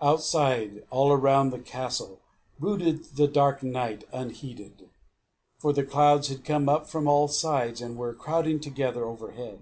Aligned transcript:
Outside, 0.00 0.86
all 0.88 1.12
around 1.12 1.50
the 1.50 1.58
castle, 1.58 2.18
brooded 2.58 3.04
the 3.16 3.28
dark 3.28 3.62
night 3.62 4.04
unheeded; 4.10 4.88
for 5.58 5.70
the 5.74 5.84
clouds 5.84 6.28
had 6.28 6.46
come 6.46 6.66
up 6.66 6.86
from 6.88 7.06
all 7.06 7.28
sides, 7.28 7.82
and 7.82 7.98
were 7.98 8.14
crowding 8.14 8.58
together 8.58 9.04
overhead. 9.04 9.60